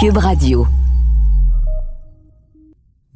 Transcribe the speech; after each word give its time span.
Cube 0.00 0.18
Radio. 0.18 0.64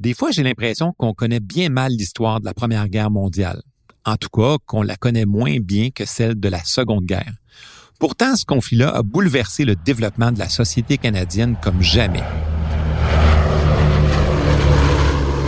Des 0.01 0.15
fois, 0.15 0.33
j'ai 0.33 0.43
l'impression 0.43 0.93
qu'on 0.99 1.15
connaît 1.15 1.39
bien 1.39 1.69
mal 1.69 1.93
l'histoire 1.93 2.41
de 2.41 2.45
la 2.45 2.55
Première 2.55 2.89
Guerre 2.89 3.13
mondiale. 3.13 3.63
En 4.05 4.17
tout 4.17 4.29
cas, 4.31 4.57
qu'on 4.67 4.83
la 4.83 4.97
connaît 4.97 5.25
moins 5.25 5.59
bien 5.61 5.91
que 5.91 6.05
celle 6.05 6.41
de 6.41 6.49
la 6.49 6.65
Seconde 6.65 7.05
Guerre. 7.05 7.35
Pourtant, 8.01 8.35
ce 8.35 8.45
conflit-là 8.45 8.89
a 8.89 9.05
bouleversé 9.05 9.65
le 9.65 9.77
développement 9.77 10.33
de 10.33 10.41
la 10.41 10.49
société 10.49 10.99
canadienne 10.99 11.57
comme 11.63 11.83
jamais. 11.83 12.25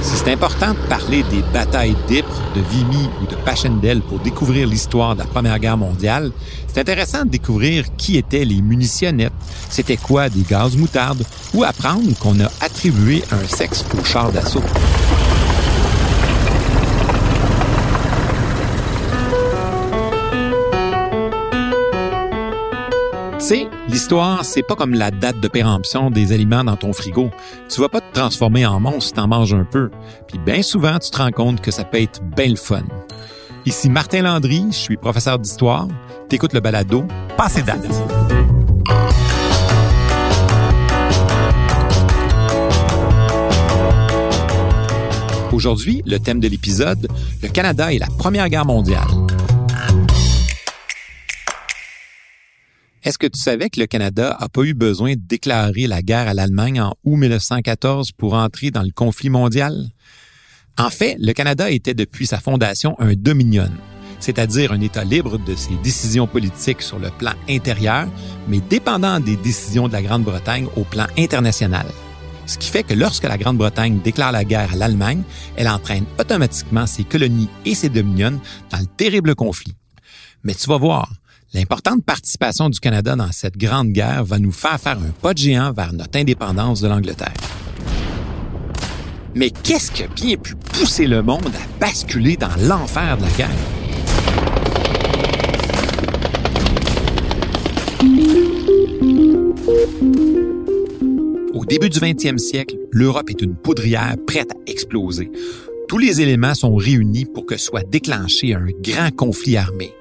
Si 0.05 0.19
c'est 0.19 0.33
important 0.33 0.75
de 0.75 0.89
parler 0.89 1.23
des 1.31 1.41
batailles 1.55 1.97
d'Ypres, 2.07 2.43
de 2.55 2.61
Vimy 2.61 3.09
ou 3.23 3.27
de 3.27 3.37
Passchendaele 3.37 4.03
pour 4.03 4.19
découvrir 4.19 4.69
l'histoire 4.69 5.15
de 5.15 5.21
la 5.21 5.27
Première 5.27 5.59
Guerre 5.59 5.79
mondiale, 5.79 6.31
c'est 6.69 6.79
intéressant 6.79 7.25
de 7.25 7.31
découvrir 7.31 7.87
qui 7.97 8.19
étaient 8.19 8.45
les 8.45 8.61
munitionnettes, 8.61 9.33
c'était 9.71 9.97
quoi 9.97 10.29
des 10.29 10.43
gaz 10.43 10.77
moutardes, 10.77 11.25
ou 11.55 11.65
apprendre 11.65 12.17
qu'on 12.19 12.39
a 12.41 12.51
attribué 12.61 13.25
un 13.33 13.49
sexe 13.49 13.83
au 13.99 14.05
char 14.05 14.31
d'assaut. 14.31 14.63
L'histoire, 23.89 24.45
c'est 24.45 24.63
pas 24.63 24.75
comme 24.75 24.95
la 24.95 25.11
date 25.11 25.41
de 25.41 25.49
péremption 25.49 26.11
des 26.11 26.33
aliments 26.33 26.65
dans 26.65 26.77
ton 26.77 26.93
frigo. 26.93 27.31
Tu 27.69 27.81
vas 27.81 27.89
pas 27.89 28.01
te 28.01 28.13
transformer 28.13 28.67
en 28.67 28.81
monstre 28.81 29.03
si 29.03 29.13
t'en 29.13 29.29
manges 29.29 29.55
un 29.55 29.65
peu. 29.65 29.91
Puis 30.29 30.39
bien 30.39 30.63
souvent, 30.63 30.99
tu 30.99 31.11
te 31.11 31.19
rends 31.19 31.31
compte 31.31 31.61
que 31.61 31.71
ça 31.71 31.85
peut 31.85 32.01
être 32.01 32.23
bien 32.23 32.49
le 32.49 32.57
fun. 32.57 32.83
Ici 33.67 33.89
Martin 33.89 34.23
Landry, 34.23 34.67
je 34.71 34.77
suis 34.77 34.97
professeur 34.97 35.39
d'histoire. 35.39 35.89
T'écoutes 36.29 36.53
le 36.53 36.61
balado 36.61 37.05
Passé 37.37 37.63
date. 37.63 37.87
Aujourd'hui, 45.53 46.03
le 46.05 46.19
thème 46.19 46.41
de 46.41 46.49
l'épisode, 46.49 47.09
le 47.43 47.49
Canada 47.49 47.93
et 47.93 47.99
la 47.99 48.09
Première 48.19 48.49
Guerre 48.49 48.67
mondiale. 48.67 49.24
Est-ce 53.05 53.19
que 53.19 53.27
tu 53.27 53.39
savais 53.39 53.69
que 53.69 53.79
le 53.79 53.87
Canada 53.87 54.35
n'a 54.41 54.49
pas 54.49 54.63
eu 54.63 54.73
besoin 54.73 55.13
de 55.13 55.21
déclarer 55.21 55.87
la 55.87 56.01
guerre 56.01 56.27
à 56.27 56.33
l'Allemagne 56.33 56.81
en 56.81 56.95
août 57.05 57.17
1914 57.17 58.13
pour 58.13 58.33
entrer 58.33 58.71
dans 58.71 58.81
le 58.81 58.93
conflit 58.93 59.29
mondial? 59.29 59.91
En 60.79 60.89
fait, 60.89 61.17
le 61.21 61.35
Canada 61.35 61.71
était 61.71 61.93
depuis 61.93 62.27
sa 62.27 62.41
fondation 62.41 62.99
un 62.99 63.13
dominion, 63.13 63.69
c'est-à-dire 64.21 64.73
un 64.73 64.81
État 64.81 65.05
libre 65.05 65.37
de 65.37 65.55
ses 65.55 65.75
décisions 65.83 66.27
politiques 66.27 66.81
sur 66.81 66.99
le 66.99 67.11
plan 67.11 67.33
intérieur, 67.47 68.09
mais 68.49 68.61
dépendant 68.61 69.21
des 69.21 69.37
décisions 69.37 69.87
de 69.87 69.93
la 69.93 70.01
Grande-Bretagne 70.01 70.69
au 70.75 70.85
plan 70.85 71.07
international. 71.19 71.87
Ce 72.47 72.57
qui 72.57 72.71
fait 72.71 72.85
que 72.85 72.95
lorsque 72.95 73.25
la 73.25 73.37
Grande-Bretagne 73.37 74.01
déclare 74.03 74.33
la 74.33 74.45
guerre 74.45 74.73
à 74.73 74.77
l'Allemagne, 74.77 75.25
elle 75.57 75.69
entraîne 75.69 76.07
automatiquement 76.19 76.87
ses 76.87 77.05
colonies 77.05 77.51
et 77.67 77.75
ses 77.75 77.91
dominions 77.91 78.41
dans 78.71 78.79
le 78.79 78.87
terrible 78.87 79.35
conflit. 79.35 79.75
Mais 80.43 80.55
tu 80.55 80.69
vas 80.69 80.79
voir, 80.79 81.11
L'importante 81.55 82.05
participation 82.05 82.69
du 82.69 82.81
Canada 82.81 83.15
dans 83.15 83.31
cette 83.31 83.57
grande 83.57 83.93
guerre 83.93 84.25
va 84.25 84.41
nous 84.41 84.51
faire 84.51 84.81
faire 84.81 84.99
un 84.99 85.13
pas 85.23 85.35
de 85.35 85.39
géant 85.39 85.73
vers 85.73 85.93
notre 85.93 86.19
indépendance 86.19 86.81
de 86.81 86.89
l'Angleterre. 86.89 87.33
Mais 89.37 89.51
qu'est-ce 89.51 89.93
qui 89.93 90.03
a 90.03 90.09
bien 90.09 90.37
pu 90.37 90.57
pousser 90.57 91.07
le 91.07 91.23
monde 91.23 91.47
à 91.47 91.79
basculer 91.79 92.37
dans 92.37 92.57
l'enfer 92.61 93.17
de 93.19 93.23
la 93.23 93.29
guerre? 93.31 93.49
Au 101.55 101.65
début 101.65 101.89
du 101.89 102.01
20e 102.01 102.39
siècle, 102.39 102.77
l'Europe 102.91 103.31
est 103.31 103.41
une 103.41 103.55
poudrière 103.55 104.17
prête 104.27 104.51
à 104.51 104.57
exploser. 104.69 105.31
Tous 105.87 105.99
les 105.99 106.21
éléments 106.21 106.55
sont 106.55 106.75
réunis 106.75 107.27
pour 107.27 107.47
que 107.47 107.57
soit 107.57 107.89
déclenché 107.89 108.55
un 108.55 108.67
grand 108.83 109.15
conflit 109.15 109.57
armé. 109.57 109.93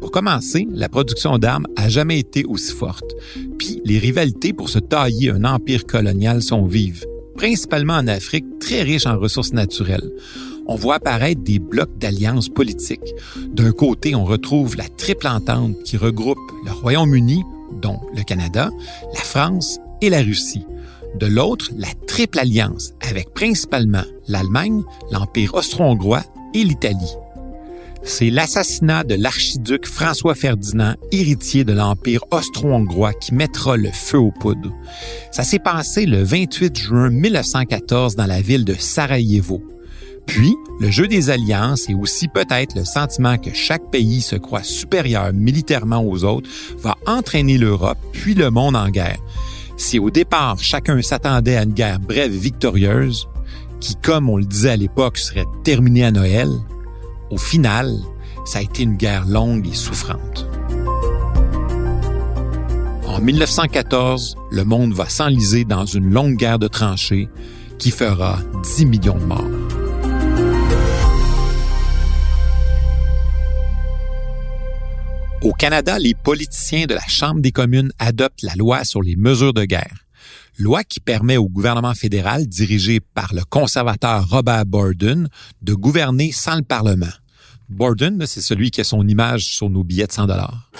Pour 0.00 0.10
commencer, 0.12 0.66
la 0.70 0.88
production 0.88 1.38
d'armes 1.38 1.66
a 1.76 1.88
jamais 1.88 2.20
été 2.20 2.44
aussi 2.44 2.72
forte. 2.72 3.14
Puis 3.58 3.80
les 3.84 3.98
rivalités 3.98 4.52
pour 4.52 4.68
se 4.68 4.78
tailler 4.78 5.30
un 5.30 5.44
empire 5.44 5.86
colonial 5.86 6.40
sont 6.42 6.64
vives, 6.64 7.04
principalement 7.36 7.94
en 7.94 8.06
Afrique, 8.06 8.46
très 8.60 8.82
riche 8.82 9.06
en 9.06 9.18
ressources 9.18 9.52
naturelles. 9.52 10.10
On 10.66 10.76
voit 10.76 10.96
apparaître 10.96 11.42
des 11.42 11.58
blocs 11.58 11.96
d'alliances 11.98 12.48
politiques. 12.48 13.14
D'un 13.48 13.72
côté, 13.72 14.14
on 14.14 14.24
retrouve 14.24 14.76
la 14.76 14.88
triple 14.88 15.26
entente 15.26 15.82
qui 15.82 15.96
regroupe 15.96 16.38
le 16.64 16.72
Royaume-Uni, 16.72 17.42
dont 17.80 18.00
le 18.14 18.22
Canada, 18.22 18.70
la 19.14 19.20
France 19.20 19.78
et 20.00 20.10
la 20.10 20.22
Russie. 20.22 20.66
De 21.18 21.26
l'autre, 21.26 21.70
la 21.76 21.88
triple 22.06 22.38
alliance 22.38 22.92
avec 23.00 23.32
principalement 23.32 24.04
l'Allemagne, 24.28 24.82
l'Empire 25.10 25.54
austro-hongrois 25.54 26.22
et 26.54 26.64
l'Italie 26.64 27.16
c'est 28.02 28.30
l'assassinat 28.30 29.04
de 29.04 29.14
l'archiduc 29.14 29.86
François 29.86 30.34
Ferdinand, 30.34 30.94
héritier 31.12 31.64
de 31.64 31.72
l'Empire 31.72 32.24
austro-hongrois, 32.30 33.12
qui 33.12 33.34
mettra 33.34 33.76
le 33.76 33.90
feu 33.92 34.18
aux 34.18 34.30
poudres. 34.30 34.72
Ça 35.30 35.44
s'est 35.44 35.58
passé 35.58 36.06
le 36.06 36.22
28 36.22 36.78
juin 36.78 37.10
1914 37.10 38.16
dans 38.16 38.26
la 38.26 38.40
ville 38.40 38.64
de 38.64 38.74
Sarajevo. 38.74 39.62
Puis, 40.26 40.54
le 40.78 40.90
jeu 40.90 41.08
des 41.08 41.30
alliances 41.30 41.88
et 41.88 41.94
aussi 41.94 42.28
peut-être 42.28 42.76
le 42.76 42.84
sentiment 42.84 43.38
que 43.38 43.54
chaque 43.54 43.90
pays 43.90 44.20
se 44.20 44.36
croit 44.36 44.62
supérieur 44.62 45.32
militairement 45.32 46.04
aux 46.04 46.24
autres 46.24 46.50
va 46.78 46.96
entraîner 47.06 47.56
l'Europe 47.56 47.98
puis 48.12 48.34
le 48.34 48.50
monde 48.50 48.76
en 48.76 48.90
guerre. 48.90 49.18
Si 49.78 49.98
au 49.98 50.10
départ 50.10 50.58
chacun 50.58 51.00
s'attendait 51.00 51.56
à 51.56 51.62
une 51.62 51.72
guerre 51.72 51.98
brève 51.98 52.34
et 52.34 52.38
victorieuse, 52.38 53.26
qui, 53.80 53.94
comme 53.96 54.28
on 54.28 54.36
le 54.36 54.44
disait 54.44 54.70
à 54.70 54.76
l'époque, 54.76 55.18
serait 55.18 55.46
terminée 55.64 56.04
à 56.04 56.10
Noël, 56.10 56.50
au 57.30 57.36
final, 57.36 57.98
ça 58.44 58.60
a 58.60 58.62
été 58.62 58.82
une 58.82 58.96
guerre 58.96 59.26
longue 59.26 59.66
et 59.66 59.74
souffrante. 59.74 60.46
En 63.06 63.20
1914, 63.20 64.36
le 64.50 64.64
monde 64.64 64.92
va 64.92 65.08
s'enliser 65.08 65.64
dans 65.64 65.84
une 65.84 66.10
longue 66.10 66.36
guerre 66.36 66.58
de 66.58 66.68
tranchées 66.68 67.28
qui 67.78 67.90
fera 67.90 68.38
10 68.62 68.86
millions 68.86 69.18
de 69.18 69.24
morts. 69.24 69.44
Au 75.42 75.52
Canada, 75.52 75.98
les 75.98 76.14
politiciens 76.14 76.86
de 76.86 76.94
la 76.94 77.06
Chambre 77.06 77.40
des 77.40 77.52
communes 77.52 77.92
adoptent 77.98 78.42
la 78.42 78.54
loi 78.56 78.84
sur 78.84 79.02
les 79.02 79.14
mesures 79.14 79.54
de 79.54 79.64
guerre, 79.64 80.04
loi 80.58 80.84
qui 80.84 81.00
permet 81.00 81.36
au 81.36 81.48
gouvernement 81.48 81.94
fédéral, 81.94 82.46
dirigé 82.46 83.00
par 83.00 83.32
le 83.32 83.42
conservateur 83.44 84.28
Robert 84.28 84.66
Borden, 84.66 85.28
de 85.62 85.74
gouverner 85.74 86.32
sans 86.32 86.56
le 86.56 86.62
Parlement. 86.62 87.06
Borden, 87.68 88.24
c'est 88.26 88.40
celui 88.40 88.70
qui 88.70 88.80
a 88.80 88.84
son 88.84 89.06
image 89.06 89.44
sur 89.44 89.70
nos 89.70 89.84
billets 89.84 90.06
de 90.06 90.12
100 90.12 90.26
dollars. 90.26 90.70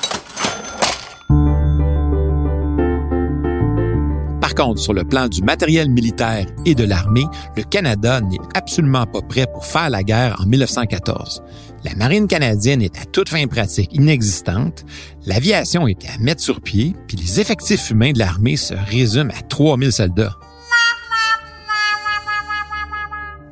Sur 4.76 4.92
le 4.92 5.04
plan 5.04 5.28
du 5.28 5.40
matériel 5.42 5.88
militaire 5.88 6.44
et 6.66 6.74
de 6.74 6.82
l'armée, 6.82 7.26
le 7.56 7.62
Canada 7.62 8.20
n'est 8.20 8.40
absolument 8.54 9.06
pas 9.06 9.22
prêt 9.22 9.46
pour 9.52 9.64
faire 9.64 9.88
la 9.88 10.02
guerre 10.02 10.36
en 10.40 10.46
1914. 10.46 11.44
La 11.84 11.94
marine 11.94 12.26
canadienne 12.26 12.82
est 12.82 12.98
à 12.98 13.04
toute 13.04 13.28
fin 13.28 13.46
pratique 13.46 13.94
inexistante, 13.94 14.84
l'aviation 15.26 15.86
était 15.86 16.08
à 16.08 16.18
mettre 16.18 16.42
sur 16.42 16.60
pied, 16.60 16.96
puis 17.06 17.16
les 17.16 17.38
effectifs 17.38 17.90
humains 17.90 18.10
de 18.10 18.18
l'armée 18.18 18.56
se 18.56 18.74
résument 18.74 19.30
à 19.30 19.42
3000 19.42 19.92
soldats. 19.92 20.36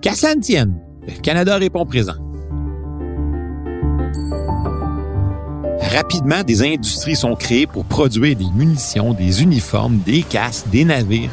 Qu'à 0.03 0.17
cela 0.17 0.35
ne 0.35 0.41
tienne, 0.41 0.77
le 1.07 1.13
Canada 1.21 1.57
répond 1.57 1.87
présent. 1.87 2.26
Rapidement, 5.97 6.43
des 6.43 6.63
industries 6.63 7.17
sont 7.17 7.35
créées 7.37 7.67
pour 7.67 7.87
produire 7.87 8.37
des 8.37 8.51
munitions, 8.55 9.15
des 9.15 9.43
uniformes, 9.43 9.97
des 10.05 10.23
casques, 10.23 10.69
des 10.69 10.85
navires. 10.85 11.31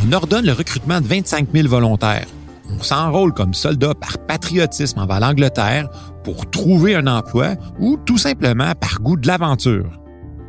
On 0.00 0.12
ordonne 0.12 0.46
le 0.46 0.52
recrutement 0.52 1.00
de 1.00 1.08
25 1.08 1.48
000 1.52 1.66
volontaires. 1.66 2.28
On 2.68 2.80
s'enrôle 2.84 3.34
comme 3.34 3.52
soldat 3.52 3.94
par 3.94 4.16
patriotisme 4.28 5.00
envers 5.00 5.18
l'Angleterre 5.18 5.88
pour 6.22 6.48
trouver 6.48 6.94
un 6.94 7.08
emploi 7.08 7.56
ou 7.80 7.96
tout 8.06 8.16
simplement 8.16 8.76
par 8.76 9.00
goût 9.00 9.16
de 9.16 9.26
l'aventure. 9.26 9.90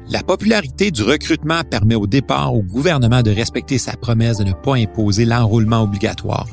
La 0.07 0.21
popularité 0.21 0.91
du 0.91 1.01
recrutement 1.01 1.63
permet 1.63 1.95
au 1.95 2.05
départ 2.05 2.53
au 2.53 2.61
gouvernement 2.61 3.23
de 3.23 3.31
respecter 3.31 3.79
sa 3.79 3.93
promesse 3.93 4.37
de 4.37 4.43
ne 4.43 4.53
pas 4.53 4.75
imposer 4.75 5.25
l'enrôlement 5.25 5.81
obligatoire. 5.81 6.45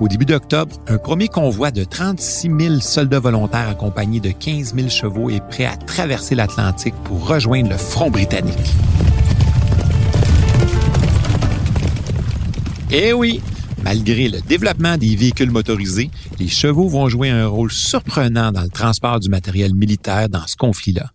Au 0.00 0.08
début 0.08 0.24
d'octobre, 0.24 0.74
un 0.88 0.96
premier 0.96 1.28
convoi 1.28 1.70
de 1.70 1.84
36 1.84 2.50
000 2.58 2.80
soldats 2.80 3.20
volontaires 3.20 3.68
accompagnés 3.68 4.18
de 4.18 4.30
15 4.30 4.74
000 4.74 4.88
chevaux 4.88 5.28
est 5.28 5.46
prêt 5.46 5.66
à 5.66 5.76
traverser 5.76 6.34
l'Atlantique 6.34 6.94
pour 7.04 7.28
rejoindre 7.28 7.68
le 7.68 7.76
front 7.76 8.10
britannique. 8.10 8.56
Eh 12.90 13.12
oui, 13.12 13.42
malgré 13.84 14.30
le 14.30 14.40
développement 14.40 14.96
des 14.96 15.14
véhicules 15.16 15.50
motorisés, 15.50 16.10
les 16.38 16.48
chevaux 16.48 16.88
vont 16.88 17.10
jouer 17.10 17.28
un 17.28 17.46
rôle 17.46 17.70
surprenant 17.70 18.52
dans 18.52 18.62
le 18.62 18.70
transport 18.70 19.20
du 19.20 19.28
matériel 19.28 19.74
militaire 19.74 20.30
dans 20.30 20.46
ce 20.46 20.56
conflit-là. 20.56 21.10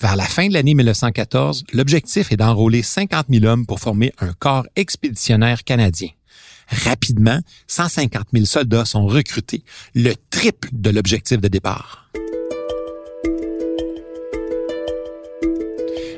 Vers 0.00 0.14
la 0.14 0.24
fin 0.24 0.46
de 0.46 0.52
l'année 0.52 0.74
1914, 0.74 1.64
l'objectif 1.72 2.30
est 2.30 2.36
d'enrôler 2.36 2.82
50 2.82 3.26
000 3.30 3.44
hommes 3.46 3.66
pour 3.66 3.80
former 3.80 4.12
un 4.20 4.32
corps 4.32 4.66
expéditionnaire 4.76 5.64
canadien. 5.64 6.10
Rapidement, 6.72 7.38
150 7.66 8.28
000 8.32 8.46
soldats 8.46 8.84
sont 8.84 9.06
recrutés, 9.06 9.62
le 9.94 10.14
triple 10.30 10.68
de 10.72 10.90
l'objectif 10.90 11.40
de 11.40 11.48
départ. 11.48 12.10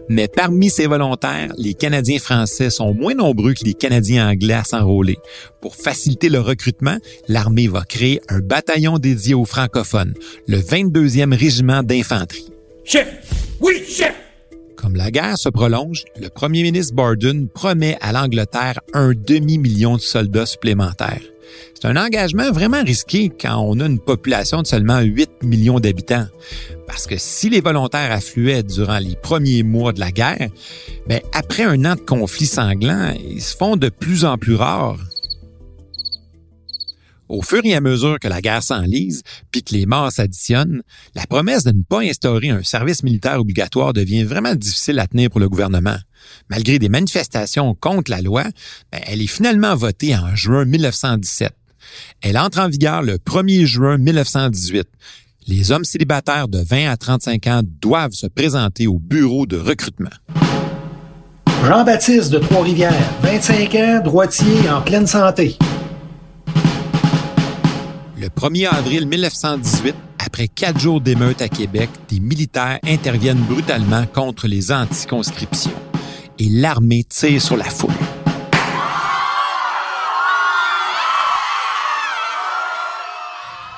Mais 0.08 0.28
parmi 0.28 0.68
ces 0.68 0.86
volontaires, 0.86 1.52
les 1.56 1.74
Canadiens 1.74 2.18
français 2.18 2.70
sont 2.70 2.92
moins 2.92 3.14
nombreux 3.14 3.54
que 3.54 3.64
les 3.64 3.74
Canadiens 3.74 4.28
anglais 4.28 4.54
à 4.54 4.64
s'enrôler. 4.64 5.16
Pour 5.62 5.76
faciliter 5.76 6.28
le 6.28 6.40
recrutement, 6.40 6.98
l'armée 7.26 7.68
va 7.68 7.84
créer 7.84 8.20
un 8.28 8.40
bataillon 8.40 8.98
dédié 8.98 9.34
aux 9.34 9.46
francophones, 9.46 10.14
le 10.46 10.58
22e 10.58 11.34
régiment 11.34 11.82
d'infanterie. 11.82 12.50
Chef! 12.84 13.08
Oui, 13.60 13.82
chef! 13.88 14.23
Comme 14.76 14.96
la 14.96 15.10
guerre 15.10 15.38
se 15.38 15.48
prolonge, 15.48 16.04
le 16.20 16.28
premier 16.28 16.62
ministre 16.62 16.94
Borden 16.94 17.48
promet 17.48 17.96
à 18.00 18.12
l'Angleterre 18.12 18.80
un 18.92 19.12
demi-million 19.14 19.96
de 19.96 20.00
soldats 20.00 20.46
supplémentaires. 20.46 21.22
C'est 21.74 21.86
un 21.86 21.96
engagement 21.96 22.50
vraiment 22.50 22.82
risqué 22.82 23.30
quand 23.30 23.58
on 23.58 23.80
a 23.80 23.86
une 23.86 23.98
population 23.98 24.62
de 24.62 24.66
seulement 24.66 25.00
8 25.00 25.42
millions 25.42 25.80
d'habitants. 25.80 26.26
Parce 26.86 27.06
que 27.06 27.16
si 27.18 27.50
les 27.50 27.60
volontaires 27.60 28.12
affluaient 28.12 28.62
durant 28.62 28.98
les 28.98 29.16
premiers 29.16 29.62
mois 29.62 29.92
de 29.92 30.00
la 30.00 30.10
guerre, 30.10 30.48
ben 31.06 31.20
après 31.32 31.64
un 31.64 31.84
an 31.84 31.94
de 31.94 32.00
conflit 32.00 32.46
sanglant, 32.46 33.14
ils 33.22 33.42
se 33.42 33.56
font 33.56 33.76
de 33.76 33.88
plus 33.88 34.24
en 34.24 34.38
plus 34.38 34.54
rares. 34.54 34.98
Au 37.28 37.42
fur 37.42 37.60
et 37.64 37.74
à 37.74 37.80
mesure 37.80 38.18
que 38.20 38.28
la 38.28 38.40
guerre 38.40 38.62
s'enlise, 38.62 39.22
puis 39.50 39.62
que 39.62 39.74
les 39.74 39.86
morts 39.86 40.12
s'additionnent, 40.12 40.82
la 41.14 41.26
promesse 41.26 41.64
de 41.64 41.72
ne 41.72 41.82
pas 41.82 42.00
instaurer 42.00 42.50
un 42.50 42.62
service 42.62 43.02
militaire 43.02 43.40
obligatoire 43.40 43.92
devient 43.92 44.24
vraiment 44.24 44.54
difficile 44.54 44.98
à 44.98 45.06
tenir 45.06 45.30
pour 45.30 45.40
le 45.40 45.48
gouvernement. 45.48 45.96
Malgré 46.50 46.78
des 46.78 46.88
manifestations 46.88 47.74
contre 47.74 48.10
la 48.10 48.20
loi, 48.20 48.44
ben, 48.92 49.00
elle 49.06 49.22
est 49.22 49.26
finalement 49.26 49.74
votée 49.74 50.14
en 50.14 50.34
juin 50.34 50.64
1917. 50.64 51.52
Elle 52.20 52.38
entre 52.38 52.60
en 52.60 52.68
vigueur 52.68 53.02
le 53.02 53.16
1er 53.16 53.64
juin 53.64 53.98
1918. 53.98 54.86
Les 55.46 55.72
hommes 55.72 55.84
célibataires 55.84 56.48
de 56.48 56.58
20 56.58 56.90
à 56.90 56.96
35 56.96 57.46
ans 57.48 57.62
doivent 57.80 58.12
se 58.12 58.26
présenter 58.26 58.86
au 58.86 58.98
bureau 58.98 59.46
de 59.46 59.58
recrutement. 59.58 60.10
Jean-Baptiste 61.64 62.30
de 62.30 62.38
Trois-Rivières, 62.38 63.10
25 63.22 63.74
ans, 63.74 64.00
droitier, 64.02 64.68
en 64.70 64.82
pleine 64.82 65.06
santé. 65.06 65.56
Le 68.24 68.30
1er 68.30 68.68
avril 68.68 69.06
1918, 69.06 69.94
après 70.18 70.48
quatre 70.48 70.80
jours 70.80 71.02
d'émeute 71.02 71.42
à 71.42 71.50
Québec, 71.50 71.90
des 72.08 72.20
militaires 72.20 72.78
interviennent 72.82 73.42
brutalement 73.42 74.06
contre 74.06 74.48
les 74.48 74.72
anticonscriptions 74.72 75.70
et 76.38 76.48
l'armée 76.48 77.04
tire 77.04 77.42
sur 77.42 77.58
la 77.58 77.66
foule. 77.66 77.92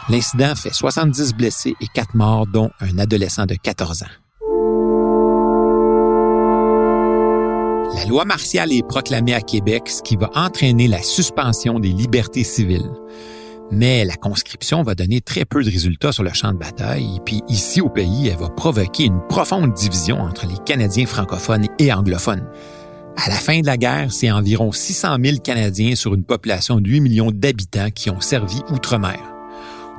L'incident 0.08 0.54
fait 0.54 0.72
70 0.72 1.34
blessés 1.34 1.74
et 1.80 1.88
4 1.92 2.14
morts, 2.14 2.46
dont 2.46 2.70
un 2.78 3.00
adolescent 3.00 3.46
de 3.46 3.56
14 3.56 4.04
ans. 4.04 4.06
La 7.96 8.04
loi 8.04 8.24
martiale 8.24 8.72
est 8.72 8.86
proclamée 8.86 9.34
à 9.34 9.40
Québec, 9.40 9.88
ce 9.88 10.02
qui 10.02 10.14
va 10.14 10.30
entraîner 10.36 10.86
la 10.86 11.02
suspension 11.02 11.80
des 11.80 11.88
libertés 11.88 12.44
civiles. 12.44 12.92
Mais 13.70 14.04
la 14.04 14.14
conscription 14.14 14.82
va 14.82 14.94
donner 14.94 15.20
très 15.20 15.44
peu 15.44 15.62
de 15.62 15.70
résultats 15.70 16.12
sur 16.12 16.22
le 16.22 16.32
champ 16.32 16.52
de 16.52 16.58
bataille, 16.58 17.20
puis 17.24 17.42
ici 17.48 17.80
au 17.80 17.88
pays, 17.88 18.28
elle 18.28 18.36
va 18.36 18.48
provoquer 18.48 19.04
une 19.04 19.20
profonde 19.28 19.72
division 19.74 20.20
entre 20.20 20.46
les 20.46 20.58
Canadiens 20.64 21.06
francophones 21.06 21.66
et 21.78 21.92
anglophones. 21.92 22.48
À 23.16 23.28
la 23.28 23.36
fin 23.36 23.60
de 23.60 23.66
la 23.66 23.76
guerre, 23.76 24.12
c'est 24.12 24.30
environ 24.30 24.72
600 24.72 25.16
000 25.22 25.38
Canadiens 25.42 25.94
sur 25.94 26.14
une 26.14 26.24
population 26.24 26.80
de 26.80 26.88
8 26.88 27.00
millions 27.00 27.30
d'habitants 27.32 27.90
qui 27.90 28.10
ont 28.10 28.20
servi 28.20 28.60
outre-mer. 28.70 29.35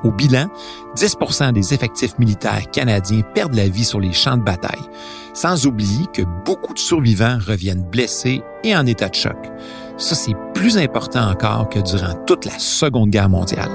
Au 0.04 0.12
bilan, 0.12 0.48
10 0.96 1.16
des 1.52 1.74
effectifs 1.74 2.18
militaires 2.18 2.70
canadiens 2.70 3.22
perdent 3.34 3.54
la 3.54 3.68
vie 3.68 3.84
sur 3.84 3.98
les 3.98 4.12
champs 4.12 4.36
de 4.36 4.44
bataille, 4.44 4.88
sans 5.34 5.66
oublier 5.66 6.06
que 6.12 6.22
beaucoup 6.44 6.74
de 6.74 6.78
survivants 6.78 7.38
reviennent 7.44 7.84
blessés 7.84 8.42
et 8.62 8.76
en 8.76 8.86
état 8.86 9.08
de 9.08 9.14
choc. 9.14 9.36
Ça, 9.96 10.14
c'est 10.14 10.36
plus 10.54 10.78
important 10.78 11.28
encore 11.28 11.68
que 11.68 11.80
durant 11.80 12.14
toute 12.26 12.44
la 12.44 12.58
Seconde 12.58 13.10
Guerre 13.10 13.28
mondiale. 13.28 13.70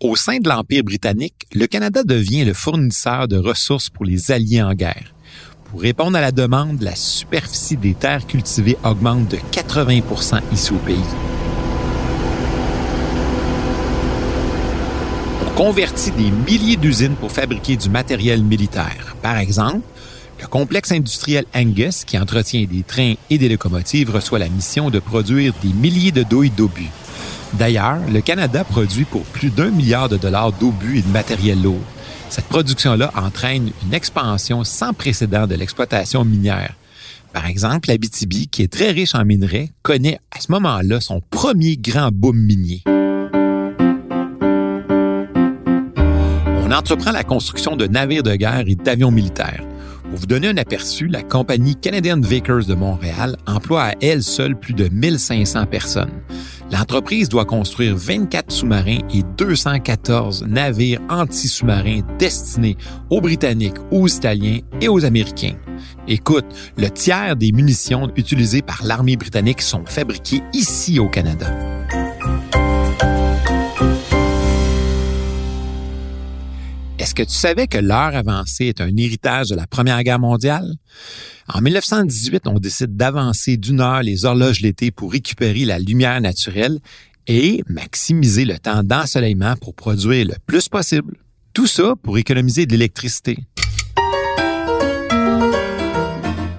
Au 0.00 0.14
sein 0.14 0.38
de 0.38 0.48
l'Empire 0.48 0.84
britannique, 0.84 1.46
le 1.54 1.66
Canada 1.66 2.02
devient 2.04 2.44
le 2.44 2.52
fournisseur 2.52 3.28
de 3.28 3.38
ressources 3.38 3.88
pour 3.88 4.04
les 4.04 4.30
alliés 4.30 4.62
en 4.62 4.74
guerre. 4.74 5.15
Pour 5.70 5.80
répondre 5.80 6.16
à 6.16 6.20
la 6.20 6.32
demande, 6.32 6.80
la 6.80 6.94
superficie 6.94 7.76
des 7.76 7.94
terres 7.94 8.26
cultivées 8.26 8.76
augmente 8.84 9.28
de 9.28 9.38
80 9.50 10.00
ici 10.52 10.72
au 10.72 10.76
pays. 10.76 10.96
On 15.44 15.50
convertit 15.56 16.12
des 16.12 16.30
milliers 16.30 16.76
d'usines 16.76 17.16
pour 17.16 17.32
fabriquer 17.32 17.76
du 17.76 17.90
matériel 17.90 18.44
militaire. 18.44 19.16
Par 19.22 19.38
exemple, 19.38 19.80
le 20.40 20.46
complexe 20.46 20.92
industriel 20.92 21.46
Angus, 21.54 22.04
qui 22.04 22.16
entretient 22.18 22.64
des 22.64 22.82
trains 22.82 23.14
et 23.30 23.38
des 23.38 23.48
locomotives, 23.48 24.14
reçoit 24.14 24.38
la 24.38 24.48
mission 24.48 24.90
de 24.90 25.00
produire 25.00 25.52
des 25.62 25.72
milliers 25.72 26.12
de 26.12 26.22
douilles 26.22 26.50
d'obus. 26.50 26.90
D'ailleurs, 27.54 27.98
le 28.12 28.20
Canada 28.20 28.62
produit 28.64 29.04
pour 29.04 29.22
plus 29.22 29.50
d'un 29.50 29.70
milliard 29.70 30.08
de 30.08 30.16
dollars 30.16 30.52
d'obus 30.52 30.98
et 30.98 31.02
de 31.02 31.08
matériel 31.08 31.60
lourd. 31.62 31.80
Cette 32.28 32.46
production-là 32.46 33.12
entraîne 33.14 33.70
une 33.84 33.94
expansion 33.94 34.64
sans 34.64 34.92
précédent 34.92 35.46
de 35.46 35.54
l'exploitation 35.54 36.24
minière. 36.24 36.74
Par 37.32 37.46
exemple, 37.46 37.88
la 37.88 37.98
BTB, 37.98 38.48
qui 38.50 38.62
est 38.62 38.72
très 38.72 38.90
riche 38.90 39.14
en 39.14 39.24
minerais, 39.24 39.70
connaît 39.82 40.18
à 40.30 40.40
ce 40.40 40.50
moment-là 40.52 41.00
son 41.00 41.20
premier 41.20 41.76
grand 41.76 42.10
boom 42.10 42.36
minier. 42.36 42.82
On 46.64 46.72
entreprend 46.72 47.12
la 47.12 47.24
construction 47.24 47.76
de 47.76 47.86
navires 47.86 48.22
de 48.22 48.34
guerre 48.34 48.64
et 48.66 48.74
d'avions 48.74 49.10
militaires. 49.10 49.62
Pour 50.10 50.18
vous 50.18 50.26
donner 50.26 50.48
un 50.48 50.56
aperçu, 50.56 51.08
la 51.08 51.22
compagnie 51.22 51.76
Canadian 51.76 52.20
Vickers 52.20 52.64
de 52.64 52.74
Montréal 52.74 53.36
emploie 53.46 53.82
à 53.82 53.92
elle 54.00 54.22
seule 54.22 54.58
plus 54.58 54.72
de 54.72 54.88
1500 54.88 55.66
personnes. 55.66 56.22
L'entreprise 56.70 57.28
doit 57.28 57.44
construire 57.44 57.96
24 57.96 58.50
sous-marins 58.50 58.98
et 59.12 59.22
214 59.36 60.44
navires 60.46 61.00
anti-sous-marins 61.08 62.00
destinés 62.18 62.76
aux 63.10 63.20
Britanniques, 63.20 63.78
aux 63.90 64.08
Italiens 64.08 64.58
et 64.80 64.88
aux 64.88 65.04
Américains. 65.04 65.54
Écoute, 66.08 66.46
le 66.76 66.88
tiers 66.88 67.36
des 67.36 67.52
munitions 67.52 68.10
utilisées 68.16 68.62
par 68.62 68.82
l'armée 68.84 69.16
britannique 69.16 69.62
sont 69.62 69.84
fabriquées 69.86 70.42
ici 70.52 70.98
au 70.98 71.08
Canada. 71.08 71.46
Que 77.16 77.22
tu 77.22 77.34
savais 77.34 77.66
que 77.66 77.78
l'heure 77.78 78.14
avancée 78.14 78.66
est 78.66 78.82
un 78.82 78.94
héritage 78.94 79.48
de 79.48 79.54
la 79.54 79.66
Première 79.66 80.02
Guerre 80.02 80.18
mondiale? 80.18 80.70
En 81.48 81.62
1918, 81.62 82.46
on 82.46 82.58
décide 82.58 82.94
d'avancer 82.94 83.56
d'une 83.56 83.80
heure 83.80 84.02
les 84.02 84.26
horloges 84.26 84.60
l'été 84.60 84.90
pour 84.90 85.12
récupérer 85.12 85.64
la 85.64 85.78
lumière 85.78 86.20
naturelle 86.20 86.78
et 87.26 87.62
maximiser 87.68 88.44
le 88.44 88.58
temps 88.58 88.82
d'ensoleillement 88.82 89.56
pour 89.56 89.74
produire 89.74 90.26
le 90.26 90.34
plus 90.44 90.68
possible. 90.68 91.16
Tout 91.54 91.66
ça 91.66 91.94
pour 92.02 92.18
économiser 92.18 92.66
de 92.66 92.72
l'électricité. 92.72 93.38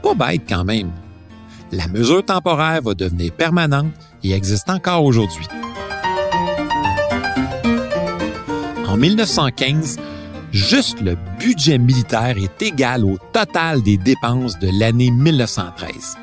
Pas 0.02 0.16
bête 0.16 0.42
quand 0.50 0.66
même. 0.66 0.92
La 1.72 1.88
mesure 1.88 2.26
temporaire 2.26 2.82
va 2.82 2.96
devenir 2.96 3.32
permanente 3.32 3.94
et 4.24 4.32
existe 4.32 4.72
encore 4.72 5.04
aujourd'hui. 5.04 5.46
En 8.88 8.98
1915, 8.98 9.98
juste 10.58 11.02
le 11.02 11.16
budget 11.40 11.78
militaire 11.78 12.36
est 12.38 12.62
égal 12.62 13.06
au 13.06 13.18
total 13.32 13.84
des 13.84 13.96
dépenses 13.98 14.58
de 14.58 14.70
l'année 14.80 15.12
1913. 15.12 16.18